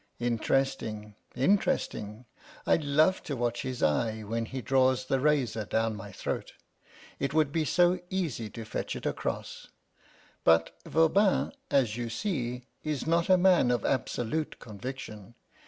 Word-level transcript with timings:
Interesting 0.17 1.13
interesting! 1.35 2.25
I 2.65 2.77
love 2.77 3.21
to 3.21 3.35
watch 3.35 3.61
his 3.61 3.83
eye 3.83 4.21
when 4.23 4.45
he 4.47 4.59
draws 4.59 5.05
the 5.05 5.19
razor 5.19 5.63
down 5.65 5.95
my 5.95 6.11
throat. 6.11 6.53
It 7.19 7.35
would 7.35 7.51
be 7.51 7.65
so 7.65 7.99
easy 8.09 8.49
to 8.49 8.65
fetch 8.65 8.95
it 8.95 9.05
across; 9.05 9.67
but 10.43 10.75
Voban, 10.87 11.53
as 11.69 11.97
you 11.97 12.09
see, 12.09 12.65
is 12.83 13.05
not 13.05 13.29
a 13.29 13.37
man 13.37 13.69
of 13.69 13.85
absolute 13.85 14.57
conviction. 14.57 15.35